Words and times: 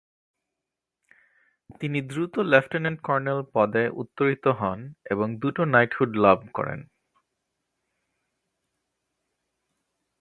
তিনি 1.81 1.99
দ্রুত 2.01 2.33
লেফটেন্যান্ট-কর্নেল 2.51 3.39
পদে 3.53 3.83
উত্তরিত 3.93 4.45
হন 4.59 4.79
এবং 5.05 5.27
দুটো 5.39 5.61
নাইটহুড 5.65 6.11
লাভ 6.15 6.39
করেন। 6.53 6.79